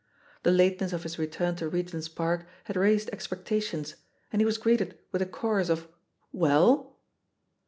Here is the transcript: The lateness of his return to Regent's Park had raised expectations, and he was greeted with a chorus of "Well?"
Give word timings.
The 0.41 0.51
lateness 0.51 0.93
of 0.93 1.03
his 1.03 1.19
return 1.19 1.55
to 1.57 1.69
Regent's 1.69 2.07
Park 2.07 2.47
had 2.63 2.75
raised 2.75 3.07
expectations, 3.11 3.97
and 4.33 4.41
he 4.41 4.47
was 4.47 4.57
greeted 4.57 4.97
with 5.11 5.21
a 5.21 5.27
chorus 5.27 5.69
of 5.69 5.87
"Well?" 6.33 6.97